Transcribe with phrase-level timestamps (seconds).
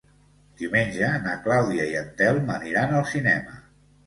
[0.61, 3.57] Diumenge na Clàudia i en Telm aniran al cinema.